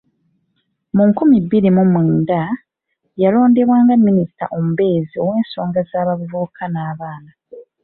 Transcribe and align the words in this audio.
Mu 0.95 1.03
nkumi 1.09 1.35
bbiri 1.45 1.69
mu 1.75 1.83
mwenda 1.91 2.41
yalondebwa 3.21 3.77
nga 3.83 3.93
minisita 4.07 4.45
omubeezi 4.55 5.15
ow’ensonga 5.23 5.79
z’abavubuka 5.89 6.63
n’abaana. 6.73 7.31